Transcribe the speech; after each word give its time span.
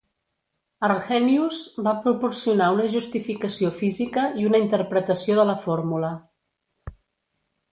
Arrhenius 0.85 1.59
va 1.87 1.93
proporcionar 2.05 2.69
una 2.77 2.87
justificació 2.95 3.71
física 3.83 4.25
i 4.43 4.49
una 4.53 4.63
interpretació 4.65 5.37
de 5.41 5.47
la 5.51 5.57
fórmula. 5.67 6.11